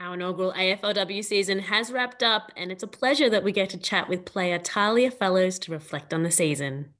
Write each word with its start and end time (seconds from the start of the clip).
Our 0.00 0.14
inaugural 0.14 0.52
AFLW 0.52 1.24
season 1.24 1.58
has 1.58 1.90
wrapped 1.90 2.22
up, 2.22 2.52
and 2.56 2.70
it's 2.70 2.84
a 2.84 2.86
pleasure 2.86 3.28
that 3.30 3.42
we 3.42 3.50
get 3.50 3.70
to 3.70 3.76
chat 3.76 4.08
with 4.08 4.24
player 4.24 4.56
Tahlia 4.56 5.10
Fellows 5.10 5.58
to 5.58 5.72
reflect 5.72 6.14
on 6.14 6.22
the 6.22 6.30
season. 6.30 6.94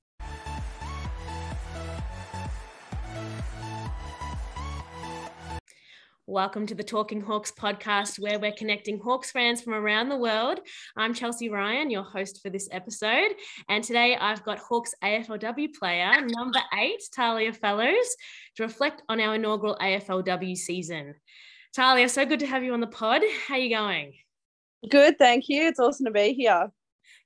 Welcome 6.27 6.67
to 6.67 6.75
the 6.75 6.83
Talking 6.83 7.21
Hawks 7.21 7.53
podcast, 7.53 8.19
where 8.19 8.41
we're 8.41 8.51
connecting 8.51 8.99
Hawks 8.99 9.31
fans 9.31 9.63
from 9.63 9.75
around 9.75 10.09
the 10.09 10.19
world. 10.19 10.59
I'm 10.97 11.15
Chelsea 11.15 11.49
Ryan, 11.49 11.91
your 11.91 12.03
host 12.03 12.43
for 12.43 12.51
this 12.51 12.69
episode. 12.73 13.31
And 13.69 13.85
today 13.85 14.17
I've 14.17 14.43
got 14.43 14.59
Hawks 14.59 14.93
AFLW 15.05 15.69
player 15.79 16.21
number 16.21 16.61
eight, 16.77 17.01
Tahlia 17.15 17.53
Fellows, 17.53 18.17
to 18.57 18.65
reflect 18.65 19.03
on 19.09 19.21
our 19.21 19.37
inaugural 19.37 19.79
AFLW 19.81 20.57
season. 20.57 21.15
Tahlia, 21.75 22.09
so 22.09 22.25
good 22.25 22.41
to 22.41 22.47
have 22.47 22.63
you 22.63 22.73
on 22.73 22.81
the 22.81 22.87
pod. 22.87 23.23
How 23.47 23.55
are 23.55 23.59
you 23.59 23.71
going? 23.71 24.15
Good, 24.89 25.19
thank 25.19 25.49
you. 25.49 25.67
It's 25.67 25.79
awesome 25.79 26.07
to 26.07 26.11
be 26.11 26.33
here. 26.33 26.71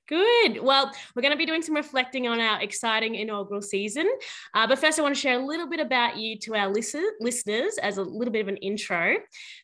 Good. 0.09 0.61
Well, 0.61 0.91
we're 1.15 1.21
going 1.21 1.31
to 1.31 1.37
be 1.37 1.45
doing 1.45 1.61
some 1.61 1.75
reflecting 1.75 2.27
on 2.27 2.41
our 2.41 2.61
exciting 2.61 3.15
inaugural 3.15 3.61
season. 3.61 4.09
Uh, 4.53 4.67
but 4.67 4.79
first, 4.79 4.99
I 4.99 5.01
want 5.01 5.15
to 5.15 5.21
share 5.21 5.39
a 5.39 5.45
little 5.45 5.69
bit 5.69 5.79
about 5.79 6.17
you 6.17 6.37
to 6.39 6.55
our 6.55 6.67
listen- 6.67 7.13
listeners 7.21 7.77
as 7.81 7.97
a 7.97 8.03
little 8.03 8.33
bit 8.33 8.41
of 8.41 8.49
an 8.49 8.57
intro. 8.57 9.15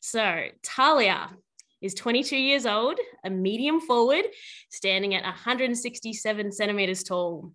So, 0.01 0.45
Tahlia 0.63 1.29
is 1.81 1.93
22 1.93 2.37
years 2.37 2.65
old, 2.65 2.97
a 3.25 3.29
medium 3.29 3.81
forward, 3.81 4.25
standing 4.69 5.13
at 5.13 5.23
167 5.23 6.51
centimeters 6.53 7.03
tall. 7.03 7.51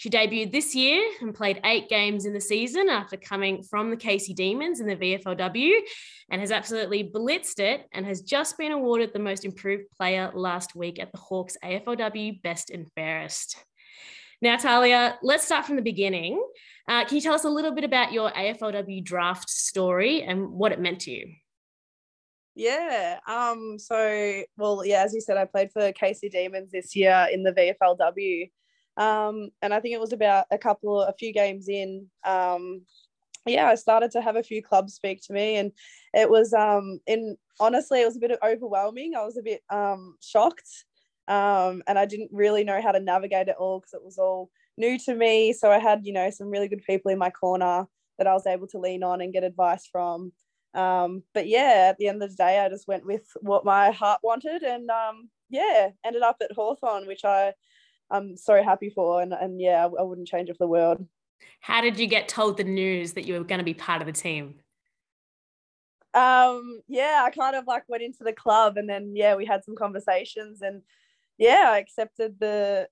She 0.00 0.08
debuted 0.08 0.50
this 0.50 0.74
year 0.74 1.06
and 1.20 1.34
played 1.34 1.60
eight 1.62 1.90
games 1.90 2.24
in 2.24 2.32
the 2.32 2.40
season 2.40 2.88
after 2.88 3.18
coming 3.18 3.62
from 3.62 3.90
the 3.90 3.98
Casey 3.98 4.32
Demons 4.32 4.80
in 4.80 4.86
the 4.86 4.96
VFLW 4.96 5.72
and 6.30 6.40
has 6.40 6.50
absolutely 6.50 7.04
blitzed 7.04 7.60
it 7.60 7.86
and 7.92 8.06
has 8.06 8.22
just 8.22 8.56
been 8.56 8.72
awarded 8.72 9.12
the 9.12 9.18
most 9.18 9.44
improved 9.44 9.90
player 9.94 10.30
last 10.34 10.74
week 10.74 10.98
at 10.98 11.12
the 11.12 11.18
Hawks 11.18 11.58
AFLW 11.62 12.40
Best 12.40 12.70
and 12.70 12.90
Fairest. 12.96 13.58
Now, 14.40 14.56
Tahlia, 14.56 15.18
let's 15.22 15.44
start 15.44 15.66
from 15.66 15.76
the 15.76 15.82
beginning. 15.82 16.42
Uh, 16.88 17.04
can 17.04 17.16
you 17.16 17.20
tell 17.20 17.34
us 17.34 17.44
a 17.44 17.50
little 17.50 17.74
bit 17.74 17.84
about 17.84 18.10
your 18.10 18.30
AFLW 18.30 19.04
draft 19.04 19.50
story 19.50 20.22
and 20.22 20.48
what 20.48 20.72
it 20.72 20.80
meant 20.80 21.00
to 21.02 21.10
you? 21.10 21.34
Yeah. 22.54 23.18
Um. 23.28 23.78
So, 23.78 24.44
well, 24.56 24.82
yeah, 24.82 25.02
as 25.04 25.12
you 25.12 25.20
said, 25.20 25.36
I 25.36 25.44
played 25.44 25.72
for 25.72 25.92
Casey 25.92 26.30
Demons 26.30 26.70
this 26.72 26.96
year 26.96 27.28
in 27.30 27.42
the 27.42 27.52
VFLW, 27.52 28.50
um, 29.00 29.48
and 29.62 29.72
I 29.72 29.80
think 29.80 29.94
it 29.94 30.00
was 30.00 30.12
about 30.12 30.44
a 30.50 30.58
couple, 30.58 31.00
a 31.00 31.14
few 31.14 31.32
games 31.32 31.68
in. 31.70 32.06
Um, 32.22 32.82
yeah, 33.46 33.66
I 33.66 33.74
started 33.74 34.10
to 34.10 34.20
have 34.20 34.36
a 34.36 34.42
few 34.42 34.62
clubs 34.62 34.92
speak 34.92 35.22
to 35.22 35.32
me, 35.32 35.56
and 35.56 35.72
it 36.12 36.28
was 36.28 36.52
um, 36.52 37.00
in 37.06 37.38
honestly, 37.58 38.02
it 38.02 38.04
was 38.04 38.18
a 38.18 38.20
bit 38.20 38.38
overwhelming. 38.44 39.14
I 39.16 39.24
was 39.24 39.38
a 39.38 39.42
bit 39.42 39.62
um, 39.70 40.16
shocked, 40.20 40.68
um, 41.28 41.82
and 41.86 41.98
I 41.98 42.04
didn't 42.04 42.28
really 42.30 42.62
know 42.62 42.82
how 42.82 42.92
to 42.92 43.00
navigate 43.00 43.48
it 43.48 43.56
all 43.58 43.80
because 43.80 43.94
it 43.94 44.04
was 44.04 44.18
all 44.18 44.50
new 44.76 44.98
to 44.98 45.14
me. 45.14 45.54
So 45.54 45.70
I 45.70 45.78
had, 45.78 46.04
you 46.04 46.12
know, 46.12 46.28
some 46.28 46.50
really 46.50 46.68
good 46.68 46.84
people 46.86 47.10
in 47.10 47.18
my 47.18 47.30
corner 47.30 47.86
that 48.18 48.26
I 48.26 48.34
was 48.34 48.46
able 48.46 48.66
to 48.68 48.78
lean 48.78 49.02
on 49.02 49.22
and 49.22 49.32
get 49.32 49.44
advice 49.44 49.88
from. 49.90 50.32
Um, 50.74 51.22
but 51.32 51.48
yeah, 51.48 51.86
at 51.88 51.96
the 51.96 52.08
end 52.08 52.22
of 52.22 52.28
the 52.28 52.36
day, 52.36 52.58
I 52.58 52.68
just 52.68 52.86
went 52.86 53.06
with 53.06 53.26
what 53.40 53.64
my 53.64 53.92
heart 53.92 54.20
wanted, 54.22 54.62
and 54.62 54.90
um, 54.90 55.30
yeah, 55.48 55.88
ended 56.04 56.20
up 56.20 56.36
at 56.42 56.52
Hawthorn, 56.52 57.06
which 57.06 57.24
I 57.24 57.54
I'm 58.10 58.36
so 58.36 58.62
happy 58.62 58.90
for. 58.90 59.22
And, 59.22 59.32
and 59.32 59.60
yeah, 59.60 59.86
I, 59.86 60.00
I 60.00 60.02
wouldn't 60.02 60.28
change 60.28 60.48
it 60.48 60.54
for 60.54 60.64
the 60.64 60.68
world. 60.68 61.06
How 61.60 61.80
did 61.80 61.98
you 61.98 62.06
get 62.06 62.28
told 62.28 62.56
the 62.56 62.64
news 62.64 63.12
that 63.14 63.26
you 63.26 63.34
were 63.34 63.44
going 63.44 63.58
to 63.58 63.64
be 63.64 63.74
part 63.74 64.00
of 64.02 64.06
the 64.06 64.12
team? 64.12 64.56
Um, 66.12 66.80
yeah, 66.88 67.22
I 67.24 67.30
kind 67.30 67.54
of 67.54 67.66
like 67.66 67.84
went 67.88 68.02
into 68.02 68.24
the 68.24 68.32
club 68.32 68.76
and 68.76 68.88
then, 68.88 69.12
yeah, 69.14 69.36
we 69.36 69.46
had 69.46 69.64
some 69.64 69.76
conversations 69.76 70.60
and 70.60 70.82
yeah, 71.38 71.70
I 71.72 71.78
accepted 71.78 72.40
the, 72.40 72.88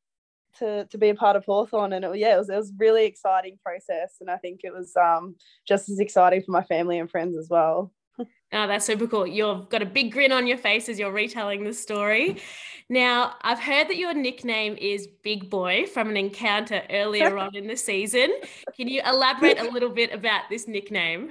to, 0.59 0.87
to 0.87 0.99
be 0.99 1.09
a 1.09 1.15
part 1.15 1.37
of 1.37 1.45
Hawthorn 1.45 1.93
and 1.93 2.05
it, 2.05 2.17
yeah, 2.17 2.37
it 2.37 2.39
was, 2.39 2.49
it 2.49 2.57
was 2.57 2.73
really 2.79 3.07
exciting 3.07 3.59
process. 3.63 4.17
And 4.21 4.31
I 4.31 4.37
think 4.37 4.61
it 4.63 4.73
was 4.73 4.97
um, 4.97 5.35
just 5.67 5.89
as 5.89 5.99
exciting 5.99 6.43
for 6.43 6.53
my 6.53 6.63
family 6.63 6.99
and 6.99 7.11
friends 7.11 7.37
as 7.37 7.49
well. 7.51 7.93
Oh, 8.19 8.67
that's 8.67 8.87
super 8.87 9.07
cool. 9.07 9.27
You've 9.27 9.69
got 9.69 9.83
a 9.83 9.87
big 9.87 10.13
grin 10.13 10.33
on 10.33 10.47
your 10.47 10.57
face 10.57 10.89
as 10.89 10.99
you're 10.99 11.13
retelling 11.13 11.65
the 11.65 11.75
story. 11.75 12.41
Now, 12.89 13.35
I've 13.43 13.61
heard 13.61 13.89
that 13.89 13.97
your 13.97 14.15
nickname 14.15 14.77
is 14.81 15.07
Big 15.23 15.51
Boy 15.51 15.85
from 15.87 16.09
an 16.09 16.17
encounter 16.17 16.83
earlier 16.89 17.37
on 17.37 17.55
in 17.55 17.67
the 17.67 17.77
season. 17.77 18.33
Can 18.75 18.89
you 18.89 19.03
elaborate 19.07 19.59
a 19.59 19.71
little 19.71 19.91
bit 19.91 20.13
about 20.13 20.45
this 20.49 20.67
nickname? 20.67 21.31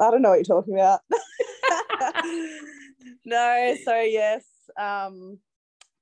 I 0.00 0.10
don't 0.10 0.22
know 0.22 0.30
what 0.30 0.36
you're 0.36 0.44
talking 0.44 0.74
about. 0.74 1.00
no, 3.26 3.76
so 3.84 4.00
yes, 4.00 4.44
um, 4.78 5.38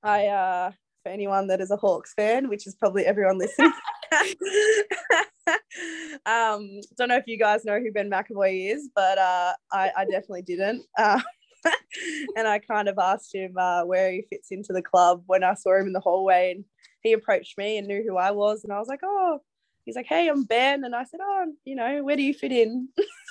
I 0.04 0.26
uh, 0.26 0.70
for 1.02 1.08
anyone 1.10 1.48
that 1.48 1.60
is 1.60 1.72
a 1.72 1.76
Hawks 1.76 2.14
fan, 2.14 2.48
which 2.48 2.68
is 2.68 2.76
probably 2.76 3.04
everyone 3.04 3.38
listening. 3.38 3.72
um, 6.26 6.80
don't 6.96 7.08
know 7.08 7.16
if 7.16 7.26
you 7.26 7.38
guys 7.38 7.64
know 7.64 7.78
who 7.78 7.92
Ben 7.92 8.10
McEvoy 8.10 8.74
is, 8.74 8.88
but 8.94 9.18
uh, 9.18 9.54
I, 9.72 9.90
I 9.96 10.04
definitely 10.04 10.42
didn't. 10.42 10.84
Uh, 10.98 11.20
and 12.36 12.46
I 12.46 12.60
kind 12.60 12.88
of 12.88 12.98
asked 12.98 13.34
him 13.34 13.58
uh, 13.58 13.84
where 13.84 14.12
he 14.12 14.22
fits 14.30 14.52
into 14.52 14.72
the 14.72 14.80
club 14.80 15.24
when 15.26 15.42
I 15.42 15.54
saw 15.54 15.76
him 15.76 15.88
in 15.88 15.92
the 15.92 16.00
hallway, 16.00 16.52
and 16.52 16.64
he 17.02 17.12
approached 17.12 17.58
me 17.58 17.78
and 17.78 17.88
knew 17.88 18.04
who 18.06 18.16
I 18.16 18.30
was, 18.30 18.62
and 18.62 18.72
I 18.72 18.78
was 18.78 18.86
like, 18.86 19.00
oh, 19.02 19.40
he's 19.84 19.96
like, 19.96 20.06
hey, 20.06 20.28
I'm 20.28 20.44
Ben, 20.44 20.84
and 20.84 20.94
I 20.94 21.02
said, 21.02 21.20
oh, 21.20 21.52
you 21.64 21.74
know, 21.74 22.04
where 22.04 22.16
do 22.16 22.22
you 22.22 22.32
fit 22.32 22.52
in? 22.52 22.88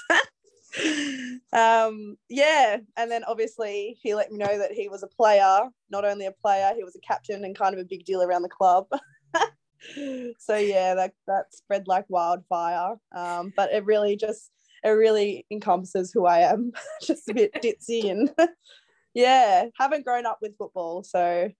um, 1.53 2.17
yeah, 2.29 2.77
and 2.97 3.09
then 3.09 3.23
obviously 3.23 3.97
he 4.01 4.13
let 4.13 4.31
me 4.31 4.37
know 4.37 4.57
that 4.57 4.73
he 4.73 4.89
was 4.89 5.03
a 5.03 5.07
player, 5.07 5.61
not 5.89 6.05
only 6.05 6.25
a 6.25 6.31
player, 6.31 6.73
he 6.75 6.83
was 6.83 6.95
a 6.95 7.07
captain 7.07 7.45
and 7.45 7.57
kind 7.57 7.73
of 7.73 7.79
a 7.79 7.85
big 7.85 8.05
deal 8.05 8.21
around 8.21 8.41
the 8.41 8.49
club. 8.49 8.87
So 10.39 10.55
yeah, 10.55 10.95
that 10.95 11.13
that 11.27 11.53
spread 11.53 11.87
like 11.87 12.05
wildfire. 12.09 12.95
Um, 13.15 13.53
but 13.55 13.71
it 13.71 13.85
really 13.85 14.15
just 14.15 14.51
it 14.83 14.89
really 14.89 15.45
encompasses 15.51 16.11
who 16.11 16.25
I 16.25 16.39
am, 16.39 16.71
just 17.01 17.29
a 17.29 17.33
bit 17.33 17.53
ditzy 17.53 18.09
and 18.09 18.33
yeah, 19.13 19.65
haven't 19.77 20.05
grown 20.05 20.25
up 20.25 20.39
with 20.41 20.57
football, 20.57 21.03
so 21.03 21.51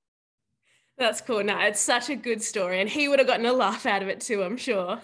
that's 0.98 1.22
cool. 1.22 1.44
No, 1.44 1.60
it's 1.60 1.82
such 1.82 2.10
a 2.10 2.16
good 2.16 2.42
story, 2.42 2.82
and 2.82 2.90
he 2.90 3.08
would 3.08 3.20
have 3.20 3.28
gotten 3.28 3.46
a 3.46 3.54
laugh 3.54 3.86
out 3.86 4.02
of 4.02 4.08
it 4.08 4.22
too, 4.22 4.44
I'm 4.44 4.58
sure. 4.58 5.00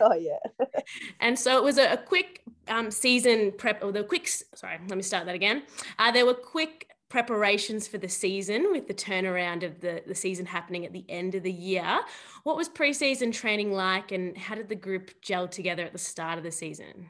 Oh 0.00 0.14
yeah. 0.14 0.38
and 1.20 1.38
so 1.38 1.58
it 1.58 1.64
was 1.64 1.78
a, 1.78 1.92
a 1.92 1.96
quick 1.96 2.42
um, 2.68 2.90
season 2.90 3.52
prep, 3.52 3.82
or 3.84 3.92
the 3.92 4.04
quick. 4.04 4.28
Sorry, 4.28 4.78
let 4.88 4.96
me 4.96 5.02
start 5.02 5.26
that 5.26 5.34
again. 5.34 5.62
Uh, 5.98 6.10
there 6.10 6.26
were 6.26 6.34
quick 6.34 6.88
preparations 7.08 7.88
for 7.88 7.98
the 7.98 8.08
season 8.08 8.70
with 8.70 8.86
the 8.86 8.94
turnaround 8.94 9.62
of 9.62 9.80
the, 9.80 10.02
the 10.06 10.14
season 10.14 10.46
happening 10.46 10.84
at 10.84 10.92
the 10.92 11.04
end 11.08 11.34
of 11.34 11.42
the 11.42 11.52
year. 11.52 12.00
What 12.42 12.56
was 12.56 12.68
preseason 12.68 13.32
training 13.32 13.72
like 13.72 14.12
and 14.12 14.36
how 14.36 14.54
did 14.54 14.68
the 14.68 14.74
group 14.74 15.10
gel 15.22 15.48
together 15.48 15.84
at 15.84 15.92
the 15.92 15.98
start 15.98 16.38
of 16.38 16.44
the 16.44 16.52
season? 16.52 17.08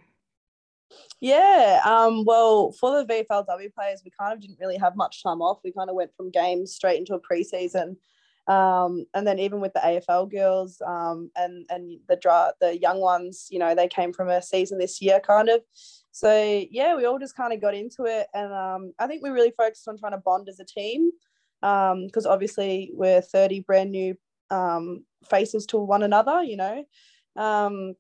Yeah, 1.21 1.81
um, 1.85 2.25
well, 2.25 2.73
for 2.73 3.03
the 3.03 3.13
VFLW 3.13 3.75
players, 3.75 4.03
we 4.05 4.13
kind 4.19 4.33
of 4.33 4.41
didn't 4.41 4.59
really 4.61 4.77
have 4.79 4.97
much 4.97 5.23
time 5.23 5.43
off. 5.43 5.59
We 5.65 5.73
kind 5.73 5.91
of 5.91 5.97
went 5.97 6.15
from 6.17 6.31
games 6.31 6.73
straight 6.73 6.99
into 6.99 7.15
a 7.15 7.21
preseason. 7.21 7.97
Um, 8.49 9.05
and 9.13 9.27
then 9.27 9.39
even 9.39 9.61
with 9.61 9.75
the 9.75 9.81
AFL 9.81 10.31
girls 10.31 10.81
um, 10.87 11.31
and 11.37 11.67
and 11.69 12.01
the 12.09 12.17
dra- 12.17 12.55
the 12.61 12.79
young 12.79 12.99
ones, 12.99 13.47
you 13.51 13.59
know, 13.59 13.75
they 13.75 13.89
came 13.89 14.13
from 14.13 14.31
a 14.31 14.41
season 14.41 14.79
this 14.79 15.03
year, 15.03 15.21
kind 15.21 15.51
of. 15.51 15.61
So 16.13 16.65
yeah, 16.71 16.97
we 16.97 17.05
all 17.05 17.19
just 17.19 17.37
kind 17.37 17.53
of 17.53 17.61
got 17.61 17.75
into 17.75 18.05
it, 18.07 18.27
and 18.33 18.53
um, 18.53 18.95
I 18.99 19.07
think 19.07 19.23
we 19.23 19.29
really 19.29 19.53
focused 19.57 19.87
on 19.87 19.99
trying 19.99 20.13
to 20.13 20.19
bond 20.19 20.49
as 20.49 20.61
a 20.61 20.65
team 20.65 21.11
because 21.61 22.27
um, 22.27 22.33
obviously 22.33 22.91
we're 22.95 23.21
30 23.21 23.61
brand 23.61 23.91
new 23.91 24.17
um, 24.51 25.05
faces 25.29 25.67
to 25.67 25.79
one 25.79 26.03
another, 26.03 26.43
you 26.43 26.57
know. 26.57 26.85
Um, 27.37 27.95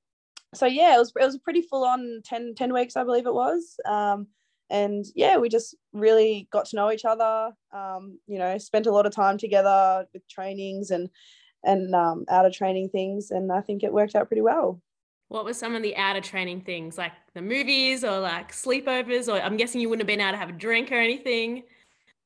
so 0.54 0.66
yeah, 0.66 0.94
it 0.94 0.98
was 0.98 1.12
it 1.20 1.24
was 1.24 1.34
a 1.34 1.40
pretty 1.40 1.62
full 1.62 1.84
on 1.84 2.22
10, 2.24 2.54
10 2.56 2.72
weeks, 2.72 2.96
I 2.96 3.04
believe 3.04 3.26
it 3.26 3.34
was. 3.34 3.76
And 4.70 5.04
yeah, 5.14 5.38
we 5.38 5.48
just 5.48 5.74
really 5.92 6.48
got 6.52 6.66
to 6.66 6.76
know 6.76 6.92
each 6.92 7.04
other. 7.04 7.52
Um, 7.72 8.18
you 8.26 8.38
know, 8.38 8.58
spent 8.58 8.86
a 8.86 8.92
lot 8.92 9.06
of 9.06 9.14
time 9.14 9.38
together 9.38 10.06
with 10.12 10.28
trainings 10.28 10.90
and 10.90 11.08
and 11.64 11.94
um, 11.94 12.24
out 12.28 12.46
of 12.46 12.52
training 12.52 12.88
things, 12.90 13.30
and 13.30 13.50
I 13.50 13.60
think 13.60 13.82
it 13.82 13.92
worked 13.92 14.14
out 14.14 14.28
pretty 14.28 14.42
well. 14.42 14.80
What 15.28 15.44
were 15.44 15.54
some 15.54 15.74
of 15.74 15.82
the 15.82 15.96
out 15.96 16.16
of 16.16 16.22
training 16.22 16.62
things, 16.62 16.96
like 16.96 17.12
the 17.34 17.42
movies 17.42 18.04
or 18.04 18.18
like 18.20 18.52
sleepovers? 18.52 19.28
Or 19.28 19.40
I'm 19.40 19.56
guessing 19.56 19.80
you 19.80 19.88
wouldn't 19.88 20.02
have 20.02 20.06
been 20.06 20.24
able 20.24 20.32
to 20.32 20.38
have 20.38 20.48
a 20.48 20.52
drink 20.52 20.90
or 20.92 20.98
anything. 20.98 21.64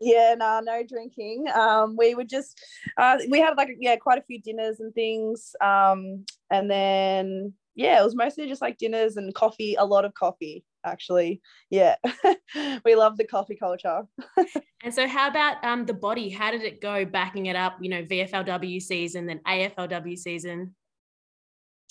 Yeah, 0.01 0.35
no, 0.37 0.61
no 0.63 0.83
drinking. 0.87 1.47
Um, 1.55 1.97
we 1.97 2.15
would 2.15 2.29
just, 2.29 2.61
uh, 2.97 3.19
we 3.31 3.41
had 3.41 3.57
like 3.57 3.71
yeah, 3.81 3.97
quite 3.97 4.19
a 4.19 4.23
few 4.23 4.41
dinners 4.41 4.81
and 4.81 4.93
things, 4.95 5.55
um, 5.61 6.25
and 6.51 6.71
then 6.71 7.55
yeah, 7.75 8.01
it 8.01 8.05
was 8.05 8.15
mostly 8.15 8.49
just 8.49 8.61
like 8.61 8.79
dinners 8.79 9.17
and 9.17 9.35
coffee, 9.35 9.77
a 9.77 9.85
lot 9.85 10.05
of 10.05 10.13
coffee 10.15 10.65
actually. 10.85 11.41
Yeah, 11.71 11.97
we 12.85 12.95
love 12.95 13.17
the 13.17 13.27
coffee 13.27 13.57
culture. 13.57 14.03
and 14.83 14.95
so, 14.95 15.07
how 15.07 15.29
about 15.29 15.63
um, 15.65 15.87
the 15.87 15.95
body? 15.95 16.29
How 16.29 16.51
did 16.51 16.63
it 16.63 16.81
go 16.81 17.05
backing 17.05 17.47
it 17.47 17.57
up? 17.57 17.77
You 17.81 17.91
know, 17.91 18.03
VFLW 18.03 18.81
season, 18.81 19.27
then 19.27 19.41
AFLW 19.47 20.17
season 20.19 20.75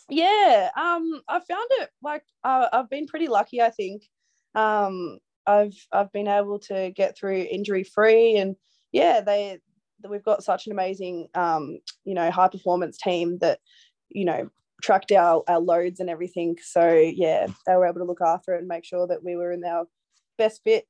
yeah 0.09 0.69
um 0.75 1.21
i 1.29 1.39
found 1.39 1.67
it 1.79 1.89
like 2.03 2.23
uh, 2.43 2.67
i've 2.73 2.89
been 2.89 3.05
pretty 3.05 3.27
lucky 3.27 3.61
i 3.61 3.69
think 3.69 4.01
um 4.55 5.19
I've 5.47 5.87
I've 5.91 6.11
been 6.11 6.27
able 6.27 6.59
to 6.59 6.91
get 6.95 7.17
through 7.17 7.47
injury 7.49 7.83
free, 7.83 8.37
and 8.37 8.55
yeah, 8.91 9.21
they 9.21 9.59
we've 10.07 10.23
got 10.23 10.43
such 10.43 10.65
an 10.65 10.71
amazing 10.71 11.27
um, 11.35 11.79
you 12.03 12.13
know 12.13 12.29
high 12.31 12.47
performance 12.47 12.97
team 12.97 13.37
that 13.39 13.59
you 14.09 14.25
know 14.25 14.49
tracked 14.81 15.11
our, 15.11 15.43
our 15.47 15.59
loads 15.59 15.99
and 15.99 16.09
everything. 16.09 16.57
So 16.61 16.93
yeah, 16.93 17.47
they 17.65 17.75
were 17.75 17.87
able 17.87 17.99
to 17.99 18.05
look 18.05 18.21
after 18.21 18.55
it 18.55 18.59
and 18.59 18.67
make 18.67 18.85
sure 18.85 19.07
that 19.07 19.23
we 19.23 19.35
were 19.35 19.51
in 19.51 19.63
our 19.63 19.85
best 20.37 20.61
fit. 20.63 20.85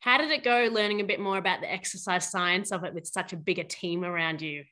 How 0.00 0.18
did 0.18 0.30
it 0.30 0.44
go 0.44 0.68
learning 0.72 1.00
a 1.00 1.04
bit 1.04 1.20
more 1.20 1.38
about 1.38 1.60
the 1.60 1.72
exercise 1.72 2.30
science 2.30 2.72
of 2.72 2.84
it 2.84 2.94
with 2.94 3.06
such 3.06 3.32
a 3.32 3.36
bigger 3.36 3.64
team 3.64 4.04
around 4.04 4.42
you? 4.42 4.64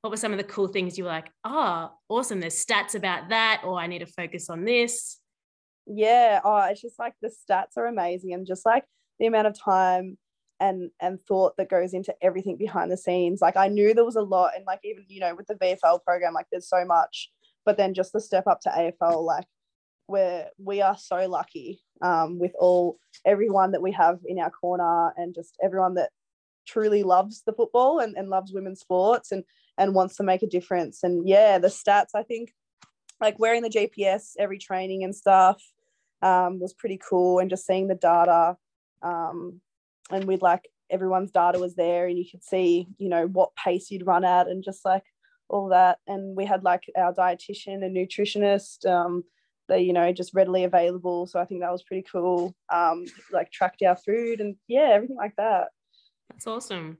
What 0.00 0.10
were 0.10 0.16
some 0.18 0.32
of 0.32 0.38
the 0.38 0.44
cool 0.44 0.68
things 0.68 0.98
you 0.98 1.04
were 1.04 1.10
like, 1.10 1.30
oh, 1.44 1.90
awesome, 2.08 2.40
there's 2.40 2.62
stats 2.62 2.94
about 2.94 3.30
that, 3.30 3.62
or 3.64 3.80
I 3.80 3.86
need 3.86 4.00
to 4.00 4.06
focus 4.06 4.50
on 4.50 4.64
this? 4.64 5.18
Yeah, 5.86 6.40
oh, 6.44 6.68
it's 6.70 6.82
just 6.82 6.98
like 6.98 7.14
the 7.22 7.28
stats 7.28 7.76
are 7.76 7.86
amazing 7.86 8.34
and 8.34 8.46
just 8.46 8.66
like 8.66 8.84
the 9.18 9.26
amount 9.26 9.46
of 9.46 9.58
time 9.58 10.18
and 10.60 10.90
and 11.00 11.20
thought 11.20 11.56
that 11.56 11.68
goes 11.68 11.94
into 11.94 12.14
everything 12.22 12.56
behind 12.56 12.90
the 12.90 12.96
scenes. 12.96 13.40
Like 13.40 13.56
I 13.56 13.68
knew 13.68 13.94
there 13.94 14.04
was 14.04 14.16
a 14.16 14.22
lot 14.22 14.52
and 14.56 14.64
like 14.66 14.80
even, 14.84 15.04
you 15.08 15.20
know, 15.20 15.34
with 15.34 15.46
the 15.46 15.54
VFL 15.54 16.02
program, 16.04 16.34
like 16.34 16.46
there's 16.50 16.68
so 16.68 16.84
much, 16.84 17.30
but 17.64 17.76
then 17.76 17.94
just 17.94 18.12
the 18.12 18.20
step 18.20 18.46
up 18.46 18.60
to 18.60 18.68
AFL, 18.70 19.24
like 19.24 19.46
where 20.06 20.50
we 20.58 20.82
are 20.82 20.96
so 20.96 21.26
lucky 21.28 21.80
um, 22.02 22.38
with 22.38 22.52
all 22.58 22.98
everyone 23.24 23.72
that 23.72 23.82
we 23.82 23.92
have 23.92 24.18
in 24.26 24.38
our 24.38 24.50
corner 24.50 25.12
and 25.16 25.34
just 25.34 25.56
everyone 25.62 25.94
that 25.94 26.10
truly 26.66 27.02
loves 27.02 27.42
the 27.46 27.52
football 27.52 28.00
and, 28.00 28.16
and 28.16 28.28
loves 28.28 28.52
women's 28.52 28.80
sports 28.80 29.32
and 29.32 29.44
and 29.76 29.94
wants 29.94 30.16
to 30.16 30.22
make 30.22 30.42
a 30.42 30.46
difference. 30.46 31.02
And 31.02 31.28
yeah 31.28 31.58
the 31.58 31.68
stats 31.68 32.14
i 32.14 32.22
think 32.22 32.52
like 33.20 33.38
wearing 33.38 33.62
the 33.62 33.70
gps 33.70 34.32
every 34.38 34.58
training 34.58 35.04
and 35.04 35.14
stuff 35.14 35.62
um, 36.22 36.58
was 36.58 36.72
pretty 36.72 36.98
cool 36.98 37.38
and 37.38 37.50
just 37.50 37.66
seeing 37.66 37.86
the 37.86 37.94
data 37.94 38.56
um, 39.02 39.60
and 40.10 40.24
we'd 40.24 40.42
like 40.42 40.68
everyone's 40.90 41.30
data 41.30 41.58
was 41.58 41.74
there 41.74 42.06
and 42.06 42.18
you 42.18 42.24
could 42.30 42.42
see 42.42 42.86
you 42.98 43.08
know 43.08 43.26
what 43.26 43.54
pace 43.56 43.90
you'd 43.90 44.06
run 44.06 44.24
at 44.24 44.48
and 44.48 44.64
just 44.64 44.84
like 44.84 45.02
all 45.48 45.68
that. 45.68 45.98
And 46.06 46.36
we 46.36 46.44
had 46.44 46.64
like 46.64 46.82
our 46.96 47.12
dietitian 47.12 47.84
and 47.84 47.96
nutritionist 47.96 48.86
um, 48.86 49.24
they 49.68 49.80
you 49.80 49.92
know 49.92 50.12
just 50.12 50.34
readily 50.34 50.64
available. 50.64 51.26
So 51.26 51.40
i 51.40 51.44
think 51.44 51.60
that 51.60 51.72
was 51.72 51.82
pretty 51.82 52.06
cool. 52.10 52.54
Um 52.72 53.04
like 53.32 53.50
tracked 53.50 53.82
our 53.82 53.96
food 53.96 54.40
and 54.40 54.56
yeah 54.68 54.90
everything 54.92 55.16
like 55.16 55.34
that. 55.36 55.68
That's 56.30 56.46
awesome. 56.46 56.98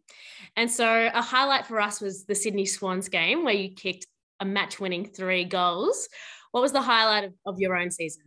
And 0.56 0.70
so 0.70 1.10
a 1.12 1.22
highlight 1.22 1.66
for 1.66 1.80
us 1.80 2.00
was 2.00 2.24
the 2.24 2.34
sydney 2.34 2.66
swans 2.66 3.08
game 3.08 3.44
where 3.44 3.54
you 3.54 3.70
kicked 3.70 4.06
a 4.40 4.44
match 4.44 4.80
winning 4.80 5.06
three 5.06 5.44
goals. 5.44 6.08
What 6.52 6.60
was 6.60 6.72
the 6.72 6.82
highlight 6.82 7.24
of, 7.24 7.34
of 7.46 7.58
your 7.58 7.76
own 7.76 7.90
season? 7.90 8.24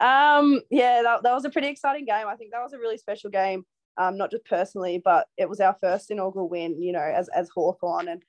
Um 0.00 0.60
yeah 0.70 1.02
that, 1.02 1.22
that 1.22 1.34
was 1.34 1.44
a 1.44 1.50
pretty 1.50 1.68
exciting 1.68 2.04
game. 2.04 2.26
I 2.26 2.36
think 2.36 2.50
that 2.52 2.62
was 2.62 2.72
a 2.72 2.78
really 2.78 2.98
special 2.98 3.30
game. 3.30 3.64
Um 3.96 4.18
not 4.18 4.30
just 4.30 4.44
personally 4.44 5.00
but 5.02 5.26
it 5.36 5.48
was 5.48 5.60
our 5.60 5.76
first 5.80 6.10
inaugural 6.10 6.48
win 6.48 6.82
you 6.82 6.92
know 6.92 7.00
as 7.00 7.28
as 7.28 7.48
hawthorn. 7.48 8.08
And 8.08 8.22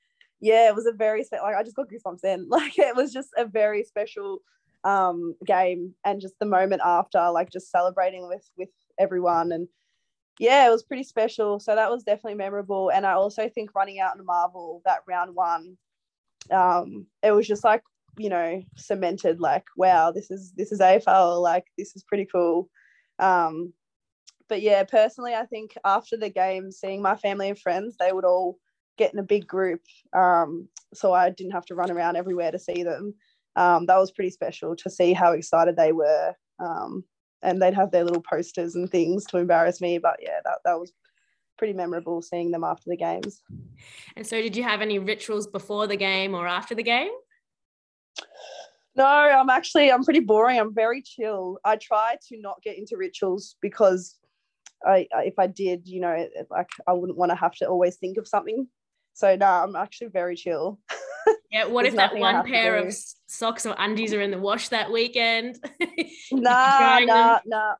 yeah, 0.46 0.70
it 0.70 0.76
was 0.76 0.86
a 0.86 0.92
very 0.92 1.26
like 1.32 1.56
I 1.56 1.64
just 1.64 1.76
got 1.76 1.90
goosebumps 1.90 2.22
then. 2.22 2.48
Like 2.50 2.78
it 2.78 2.96
was 2.96 3.12
just 3.12 3.30
a 3.36 3.46
very 3.46 3.84
special 3.84 4.40
um, 4.84 5.34
game, 5.44 5.96
and 6.06 6.22
just 6.22 6.36
the 6.40 6.46
moment 6.46 6.84
after, 6.86 7.32
like 7.32 7.52
just 7.52 7.72
celebrating 7.72 8.28
with 8.28 8.48
with 8.56 8.70
everyone, 9.00 9.52
and 9.52 9.68
yeah, 10.40 10.68
it 10.68 10.70
was 10.70 10.84
pretty 10.84 11.04
special. 11.04 11.60
So 11.60 11.76
that 11.76 11.90
was 11.90 12.04
definitely 12.04 12.36
memorable. 12.36 12.92
And 12.92 13.08
I 13.08 13.14
also 13.14 13.50
think 13.50 13.74
running 13.74 14.00
out 14.00 14.18
in 14.18 14.26
Marvel 14.26 14.84
that 14.86 15.00
round 15.08 15.34
one, 15.34 15.78
um, 16.52 17.08
it 17.24 17.32
was 17.32 17.48
just 17.48 17.64
like 17.64 17.82
you 18.18 18.30
know 18.30 18.62
cemented. 18.78 19.40
Like 19.40 19.66
wow, 19.76 20.12
this 20.12 20.30
is 20.30 20.54
this 20.56 20.72
is 20.72 20.80
AFL. 20.80 21.42
Like 21.42 21.66
this 21.76 21.96
is 21.96 22.04
pretty 22.04 22.28
cool. 22.32 22.70
Um, 23.18 23.74
but 24.48 24.62
yeah, 24.62 24.84
personally, 24.84 25.34
I 25.34 25.48
think 25.48 25.76
after 25.84 26.18
the 26.18 26.30
game, 26.30 26.72
seeing 26.72 27.02
my 27.02 27.16
family 27.16 27.50
and 27.50 27.58
friends, 27.58 27.96
they 28.00 28.12
would 28.12 28.26
all 28.26 28.60
get 28.98 29.14
in 29.14 29.20
a 29.20 29.24
big 29.24 29.48
group 29.48 29.82
um, 30.14 30.68
so 30.94 31.14
I 31.14 31.30
didn't 31.30 31.52
have 31.52 31.66
to 31.68 31.76
run 31.76 31.92
around 31.92 32.16
everywhere 32.16 32.52
to 32.52 32.60
see 32.60 32.84
them. 32.84 33.14
Um, 33.56 33.86
that 33.86 33.98
was 33.98 34.12
pretty 34.12 34.32
special 34.32 34.76
to 34.76 34.90
see 34.90 35.14
how 35.14 35.32
excited 35.32 35.76
they 35.76 35.92
were. 35.92 36.34
Um, 36.60 37.04
and 37.42 37.62
they'd 37.62 37.74
have 37.74 37.92
their 37.92 38.04
little 38.04 38.22
posters 38.22 38.76
and 38.76 38.90
things 38.90 39.26
to 39.26 39.38
embarrass 39.38 39.82
me. 39.82 39.98
But 39.98 40.18
yeah, 40.22 40.40
that, 40.44 40.60
that 40.66 40.80
was 40.80 40.92
pretty 41.58 41.74
memorable 41.74 42.22
seeing 42.22 42.52
them 42.52 42.64
after 42.64 42.90
the 42.90 42.98
games. 42.98 43.42
And 44.16 44.26
so, 44.26 44.42
did 44.42 44.56
you 44.56 44.64
have 44.64 44.82
any 44.82 45.00
rituals 45.00 45.48
before 45.48 45.88
the 45.88 45.96
game 45.96 46.34
or 46.34 46.48
after 46.48 46.76
the 46.76 46.84
game? 46.84 47.12
No, 48.96 49.06
I'm 49.06 49.50
actually 49.50 49.92
I'm 49.92 50.04
pretty 50.04 50.22
boring. 50.22 50.60
I'm 50.60 50.74
very 50.74 51.02
chill. 51.02 51.60
I 51.66 51.76
try 51.76 52.16
to 52.30 52.40
not 52.40 52.62
get 52.64 52.78
into 52.78 52.98
rituals 52.98 53.58
because 53.62 54.18
I 54.86 55.08
if 55.12 55.38
I 55.38 55.48
did, 55.48 55.88
you 55.88 56.00
know, 56.00 56.28
like 56.50 56.70
I 56.88 56.94
wouldn't 56.94 57.18
want 57.18 57.32
to 57.32 57.36
have 57.36 57.54
to 57.56 57.68
always 57.68 57.98
think 57.98 58.18
of 58.18 58.28
something 58.28 58.68
so 59.16 59.36
no, 59.36 59.46
I'm 59.46 59.76
actually 59.76 60.10
very 60.10 60.36
chill. 60.36 60.80
Yeah, 61.52 61.68
what 61.68 61.86
if 61.86 61.96
that 61.96 62.16
one 62.16 62.46
pair 62.46 62.76
of 62.76 62.94
socks 63.28 63.66
or 63.66 63.74
undies 63.78 64.14
are 64.14 64.20
in 64.20 64.30
the 64.30 64.38
wash 64.38 64.70
that 64.70 64.92
weekend? 64.92 65.58
nah, 66.32 67.00
nah, 67.00 67.40
nah, 67.46 67.76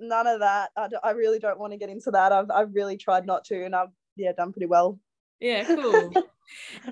none 0.00 0.26
of 0.26 0.40
that. 0.40 0.70
I, 0.76 0.88
I 1.04 1.10
really 1.12 1.38
don't 1.38 1.58
want 1.58 1.72
to 1.72 1.78
get 1.78 1.88
into 1.88 2.10
that. 2.10 2.32
I've, 2.32 2.50
I've 2.50 2.74
really 2.74 2.96
tried 2.96 3.24
not 3.24 3.44
to, 3.44 3.64
and 3.64 3.76
I've 3.76 3.90
yeah 4.16 4.32
done 4.32 4.52
pretty 4.52 4.66
well. 4.66 4.98
Yeah, 5.38 5.64
cool. 5.66 6.12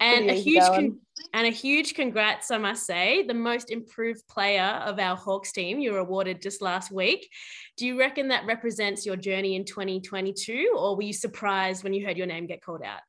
and 0.01 0.31
a 0.31 0.35
huge 0.35 0.63
con- 0.63 1.01
and 1.35 1.47
a 1.49 1.51
huge 1.51 1.95
congrats, 1.95 2.53
I 2.53 2.59
must 2.59 2.87
say, 2.87 3.25
the 3.25 3.35
most 3.35 3.71
improved 3.71 4.27
player 4.29 4.81
of 4.85 5.01
our 5.01 5.17
Hawks 5.17 5.51
team. 5.51 5.81
You 5.81 5.93
were 5.93 5.99
awarded 5.99 6.41
just 6.41 6.63
last 6.63 6.93
week. 6.93 7.29
Do 7.77 7.87
you 7.87 7.99
reckon 7.99 8.29
that 8.29 8.47
represents 8.47 9.05
your 9.05 9.17
journey 9.17 9.57
in 9.57 9.65
2022, 9.65 10.77
or 10.79 10.95
were 10.95 11.03
you 11.03 11.13
surprised 11.13 11.83
when 11.83 11.93
you 11.93 12.07
heard 12.07 12.17
your 12.17 12.29
name 12.29 12.47
get 12.47 12.63
called 12.63 12.83
out? 12.83 13.01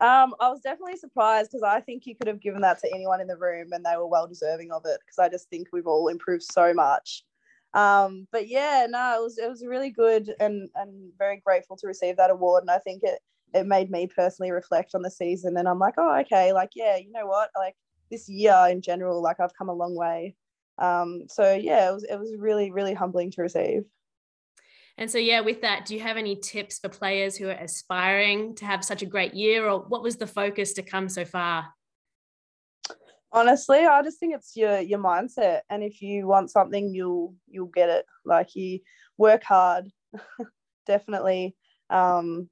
Um, 0.00 0.34
I 0.40 0.48
was 0.48 0.60
definitely 0.60 0.96
surprised 0.96 1.50
because 1.50 1.62
I 1.62 1.80
think 1.80 2.06
you 2.06 2.14
could 2.14 2.26
have 2.26 2.40
given 2.40 2.62
that 2.62 2.78
to 2.80 2.94
anyone 2.94 3.20
in 3.20 3.26
the 3.26 3.36
room 3.36 3.72
and 3.72 3.84
they 3.84 3.96
were 3.96 4.06
well 4.06 4.26
deserving 4.26 4.72
of 4.72 4.82
it 4.86 4.98
because 5.00 5.18
I 5.18 5.28
just 5.28 5.48
think 5.50 5.68
we've 5.72 5.86
all 5.86 6.08
improved 6.08 6.42
so 6.42 6.72
much. 6.72 7.22
Um, 7.74 8.26
but 8.32 8.48
yeah, 8.48 8.86
no, 8.88 9.16
it 9.18 9.22
was 9.22 9.38
it 9.38 9.48
was 9.48 9.64
really 9.64 9.90
good 9.90 10.34
and 10.40 10.68
and 10.74 11.12
very 11.18 11.42
grateful 11.44 11.76
to 11.76 11.86
receive 11.86 12.16
that 12.16 12.30
award. 12.30 12.62
And 12.62 12.70
I 12.70 12.78
think 12.78 13.02
it 13.04 13.20
it 13.52 13.66
made 13.66 13.90
me 13.90 14.06
personally 14.06 14.52
reflect 14.52 14.94
on 14.94 15.02
the 15.02 15.10
season 15.10 15.56
and 15.56 15.68
I'm 15.68 15.78
like, 15.78 15.94
oh, 15.98 16.18
okay, 16.20 16.52
like 16.52 16.70
yeah, 16.74 16.96
you 16.96 17.12
know 17.12 17.26
what? 17.26 17.50
Like 17.56 17.76
this 18.10 18.28
year 18.28 18.68
in 18.70 18.82
general, 18.82 19.22
like 19.22 19.38
I've 19.40 19.54
come 19.54 19.68
a 19.68 19.74
long 19.74 19.94
way. 19.94 20.34
Um, 20.78 21.24
so 21.28 21.54
yeah, 21.54 21.90
it 21.90 21.92
was 21.92 22.04
it 22.04 22.18
was 22.18 22.34
really, 22.38 22.70
really 22.70 22.94
humbling 22.94 23.30
to 23.32 23.42
receive. 23.42 23.84
And 25.00 25.10
so, 25.10 25.16
yeah, 25.16 25.40
with 25.40 25.62
that, 25.62 25.86
do 25.86 25.94
you 25.94 26.00
have 26.00 26.18
any 26.18 26.36
tips 26.36 26.78
for 26.78 26.90
players 26.90 27.34
who 27.34 27.48
are 27.48 27.52
aspiring 27.52 28.54
to 28.56 28.66
have 28.66 28.84
such 28.84 29.00
a 29.00 29.06
great 29.06 29.32
year, 29.32 29.66
or 29.66 29.80
what 29.80 30.02
was 30.02 30.16
the 30.16 30.26
focus 30.26 30.74
to 30.74 30.82
come 30.82 31.08
so 31.08 31.24
far? 31.24 31.68
Honestly, 33.32 33.78
I 33.78 34.02
just 34.02 34.20
think 34.20 34.34
it's 34.34 34.54
your 34.54 34.78
your 34.80 34.98
mindset, 34.98 35.60
and 35.70 35.82
if 35.82 36.02
you 36.02 36.26
want 36.26 36.50
something, 36.50 36.92
you'll 36.94 37.34
you'll 37.48 37.68
get 37.68 37.88
it. 37.88 38.04
Like 38.26 38.54
you 38.54 38.80
work 39.16 39.42
hard, 39.42 39.88
definitely. 40.86 41.56
Um, 41.88 42.50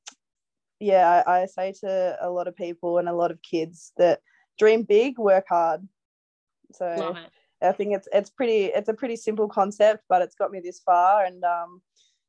yeah, 0.81 1.23
I, 1.27 1.43
I 1.43 1.47
say 1.47 1.75
to 1.81 2.17
a 2.19 2.31
lot 2.31 2.49
of 2.49 2.57
people 2.57 2.97
and 2.97 3.11
a 3.11 3.15
lot 3.15 3.31
of 3.31 3.43
kids 3.43 3.93
that 3.99 4.21
dream 4.59 4.85
big, 4.85 5.19
work 5.19 5.45
hard. 5.51 5.87
So 6.73 7.15
I 7.61 7.73
think 7.73 7.95
it's 7.95 8.09
it's 8.11 8.31
pretty 8.31 8.67
it's 8.67 8.89
a 8.89 8.95
pretty 8.95 9.17
simple 9.17 9.49
concept, 9.49 10.05
but 10.09 10.23
it's 10.23 10.35
got 10.35 10.51
me 10.51 10.61
this 10.61 10.81
far, 10.81 11.27
and 11.27 11.45
um, 11.45 11.83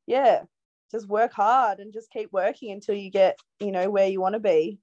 yeah, 0.10 0.42
just 0.92 1.08
work 1.08 1.32
hard 1.32 1.80
and 1.80 1.94
just 1.94 2.12
keep 2.12 2.34
working 2.34 2.72
until 2.72 2.96
you 2.96 3.12
get, 3.12 3.40
you 3.60 3.72
know, 3.72 3.90
where 3.92 4.08
you 4.08 4.20
want 4.20 4.34
to 4.34 4.40
be. 4.40 4.80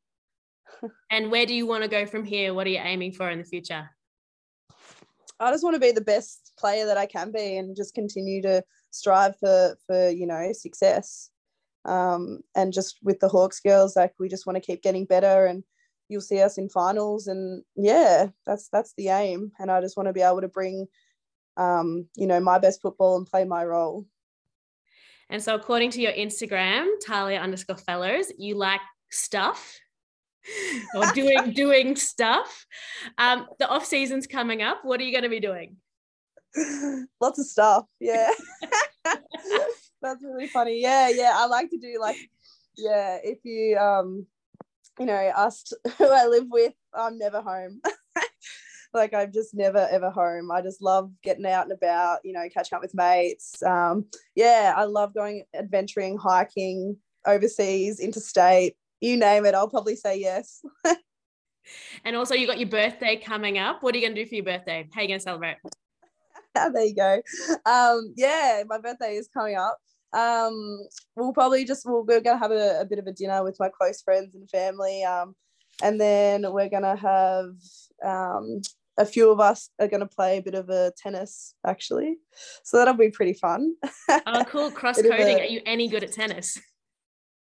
and 1.11 1.31
where 1.31 1.45
do 1.45 1.55
you 1.55 1.67
want 1.67 1.83
to 1.83 1.89
go 1.89 2.07
from 2.07 2.25
here? 2.25 2.55
What 2.55 2.67
are 2.67 2.71
you 2.71 2.81
aiming 2.83 3.13
for 3.13 3.29
in 3.29 3.39
the 3.39 3.45
future? 3.45 3.91
I 5.39 5.51
just 5.51 5.65
want 5.65 5.75
to 5.75 5.81
be 5.81 5.91
the 5.91 6.01
best 6.01 6.53
player 6.59 6.87
that 6.87 6.97
I 6.97 7.07
can 7.07 7.33
be 7.33 7.57
and 7.57 7.77
just 7.77 7.93
continue 7.93 8.41
to 8.43 8.63
strive 8.91 9.37
for 9.39 9.77
for 9.87 10.09
you 10.09 10.27
know 10.27 10.53
success. 10.53 11.31
Um, 11.85 12.41
and 12.55 12.73
just 12.73 12.99
with 13.03 13.21
the 13.21 13.29
Hawks 13.29 13.61
girls, 13.61 13.97
like 13.97 14.15
we 14.19 14.29
just 14.29 14.47
want 14.47 14.57
to 14.57 14.67
keep 14.67 14.83
getting 14.83 15.05
better 15.05 15.47
and 15.47 15.63
you'll 16.09 16.21
see 16.21 16.41
us 16.41 16.57
in 16.57 16.69
finals 16.69 17.27
and 17.27 17.65
yeah, 17.75 18.29
that's 18.47 18.69
that's 18.69 18.95
the 18.97 19.09
aim. 19.09 19.53
And 19.59 19.71
I 19.71 19.81
just 19.81 19.97
want 19.97 20.09
to 20.09 20.13
be 20.13 20.23
able 20.23 20.41
to 20.41 20.49
bring 20.49 20.87
um, 21.57 22.07
you 22.17 22.27
know, 22.27 22.41
my 22.41 22.59
best 22.59 22.81
football 22.81 23.17
and 23.17 23.27
play 23.27 23.45
my 23.45 23.65
role. 23.65 24.07
And 25.29 25.43
so, 25.43 25.55
according 25.55 25.91
to 25.93 26.01
your 26.01 26.13
Instagram, 26.13 26.87
Tahlia 27.05 27.41
underscore 27.41 27.77
fellows, 27.77 28.33
you 28.39 28.57
like 28.57 28.81
stuff 29.11 29.79
or 30.95 31.07
doing 31.15 31.53
doing 31.53 31.97
stuff. 31.97 32.67
Um, 33.19 33.47
the 33.59 33.69
off 33.69 33.85
season's 33.85 34.27
coming 34.27 34.63
up. 34.63 34.85
What 34.85 35.01
are 35.01 35.05
you 35.05 35.13
going 35.13 35.25
to 35.25 35.31
be 35.31 35.41
doing? 35.41 35.77
Lots 37.21 37.39
of 37.39 37.47
stuff. 37.47 37.85
Yeah, 38.01 38.31
that's 40.03 40.23
really 40.23 40.47
funny. 40.47 40.81
Yeah, 40.81 41.09
yeah. 41.09 41.33
I 41.35 41.47
like 41.47 41.71
to 41.71 41.79
do 41.79 41.99
like, 42.01 42.17
yeah. 42.77 43.19
If 43.23 43.39
you 43.45 43.77
um, 43.77 44.27
you 44.99 45.07
know, 45.07 45.33
asked 45.37 45.75
who 45.99 46.09
I 46.09 46.27
live 46.27 46.47
with, 46.49 46.73
I'm 46.95 47.19
never 47.19 47.43
home. 47.43 47.81
Like 48.97 49.15
I'm 49.15 49.33
just 49.33 49.55
never 49.55 49.87
ever 49.91 50.11
home. 50.11 50.51
I 50.51 50.63
just 50.63 50.83
love 50.83 51.11
getting 51.23 51.47
out 51.47 51.65
and 51.65 51.73
about, 51.73 52.21
you 52.25 52.33
know, 52.33 52.49
catching 52.53 52.77
up 52.77 52.83
with 52.83 52.95
mates. 52.95 53.63
Um, 53.63 54.07
yeah, 54.35 54.75
I 54.77 54.85
love 54.85 55.15
going 55.15 55.45
adventuring, 55.55 56.19
hiking 56.19 56.97
overseas, 57.27 58.01
interstate, 58.01 58.77
you 59.01 59.17
name 59.17 59.47
it. 59.47 59.55
I'll 59.55 59.69
probably 59.69 59.97
say 59.97 60.19
yes. 60.19 60.63
and 62.05 62.17
also, 62.17 62.35
you 62.35 62.47
got 62.47 62.59
your 62.59 62.69
birthday 62.69 63.17
coming 63.17 63.59
up. 63.59 63.83
What 63.83 63.95
are 63.95 63.99
you 63.99 64.05
going 64.05 64.15
to 64.15 64.23
do 64.25 64.29
for 64.29 64.35
your 64.35 64.45
birthday? 64.45 64.89
How 64.93 65.01
are 65.01 65.03
you 65.03 65.09
going 65.09 65.21
to 65.21 65.25
celebrate? 65.25 65.57
there 66.55 66.85
you 66.85 66.95
go. 66.95 67.23
Um, 67.67 68.15
yeah, 68.17 68.63
my 68.67 68.79
birthday 68.79 69.17
is 69.17 69.29
coming 69.29 69.57
up. 69.57 69.79
Um, 70.13 70.81
we'll 71.15 71.33
probably 71.33 71.65
just 71.65 71.85
we'll, 71.85 72.05
we're 72.05 72.21
gonna 72.21 72.39
have 72.39 72.53
a, 72.53 72.81
a, 72.81 72.85
bit 72.87 72.99
of 72.99 73.07
a 73.07 73.13
dinner 73.13 73.43
with 73.43 73.57
my 73.59 73.69
close 73.69 74.01
friends 74.01 74.35
and 74.35 74.49
family. 74.49 75.03
Um, 75.05 75.35
and 75.83 76.01
then 76.01 76.51
we're 76.53 76.71
gonna 76.71 76.97
have 76.97 77.51
um, 78.03 78.63
a 78.99 79.07
few 79.07 79.31
of 79.31 79.41
us 79.41 79.71
are 79.79 79.89
going 79.89 80.01
to 80.01 80.07
play 80.07 80.39
a 80.39 80.43
bit 80.43 80.55
of 80.55 80.71
a 80.71 80.93
tennis 80.97 81.55
actually. 81.67 82.19
So 82.65 82.79
that'll 82.79 82.95
be 82.95 83.11
pretty 83.11 83.35
fun. 83.35 83.75
Oh 84.29 84.45
cool. 84.45 84.71
Cross 84.81 85.03
coding 85.03 85.39
a... 85.39 85.41
are 85.41 85.45
you 85.45 85.61
any 85.67 85.89
good 85.89 86.05
at 86.05 86.13
tennis? 86.13 86.57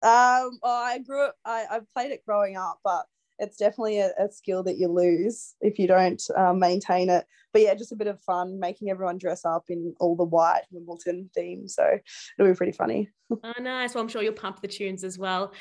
Um 0.02 0.58
well, 0.62 0.82
i 0.82 0.98
grew 0.98 1.24
up 1.24 1.34
I, 1.44 1.66
I 1.70 1.80
played 1.94 2.12
it 2.12 2.24
growing 2.26 2.56
up 2.56 2.78
but 2.84 3.04
it's 3.38 3.56
definitely 3.56 4.00
a, 4.00 4.10
a 4.18 4.30
skill 4.30 4.62
that 4.64 4.78
you 4.78 4.88
lose 4.88 5.54
if 5.60 5.78
you 5.78 5.86
don't 5.86 6.22
um, 6.36 6.58
maintain 6.58 7.10
it. 7.10 7.26
But 7.52 7.62
yeah, 7.62 7.74
just 7.74 7.92
a 7.92 7.96
bit 7.96 8.06
of 8.06 8.20
fun 8.20 8.60
making 8.60 8.90
everyone 8.90 9.18
dress 9.18 9.44
up 9.44 9.64
in 9.68 9.94
all 9.98 10.16
the 10.16 10.24
white 10.24 10.62
Wimbledon 10.70 11.30
theme. 11.34 11.68
So 11.68 11.98
it'll 12.38 12.52
be 12.52 12.56
pretty 12.56 12.72
funny. 12.72 13.10
oh, 13.30 13.52
nice. 13.60 13.94
Well, 13.94 14.02
I'm 14.02 14.08
sure 14.08 14.22
you'll 14.22 14.34
pump 14.34 14.60
the 14.60 14.68
tunes 14.68 15.04
as 15.04 15.18
well. 15.18 15.52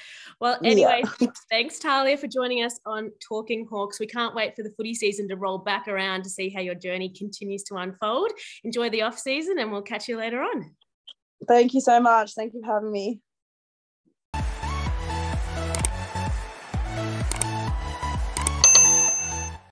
Well, 0.42 0.60
anyway, 0.64 1.04
yeah. 1.20 1.28
thanks, 1.50 1.80
Tahlia, 1.80 2.18
for 2.18 2.28
joining 2.28 2.64
us 2.64 2.80
on 2.86 3.12
Talking 3.28 3.66
Hawks. 3.70 4.00
We 4.00 4.08
can't 4.08 4.36
wait 4.36 4.56
for 4.56 4.64
the 4.64 4.72
footy 4.78 4.94
season 4.94 5.28
to 5.30 5.36
roll 5.36 5.58
back 5.58 5.88
around 5.88 6.24
to 6.24 6.30
see 6.30 6.50
how 6.50 6.62
your 6.62 6.76
journey 6.76 7.10
continues 7.10 7.64
to 7.64 7.76
unfold. 7.76 8.32
Enjoy 8.64 8.90
the 8.90 9.02
off 9.04 9.18
season, 9.18 9.60
and 9.60 9.72
we'll 9.72 9.82
catch 9.82 10.08
you 10.08 10.18
later 10.18 10.42
on. 10.42 10.76
Thank 11.48 11.74
you 11.74 11.82
so 11.82 12.00
much. 12.00 12.34
Thank 12.34 12.54
you 12.54 12.62
for 12.62 12.74
having 12.74 12.92
me. 12.92 13.20